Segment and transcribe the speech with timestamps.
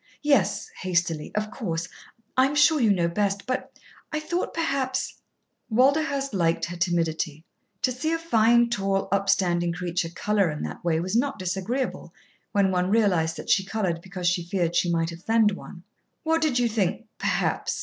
[0.23, 1.87] "Yes," hastily, "of course.
[2.35, 3.77] I am sure you know best; but
[4.11, 5.19] I thought perhaps"
[5.71, 7.45] Walderhurst liked her timidity.
[7.83, 12.15] To see a fine, tall, upstanding creature colour in that way was not disagreeable
[12.51, 15.83] when one realised that she coloured because she feared she might offend one.
[16.23, 17.79] "What did you think 'perhaps'?"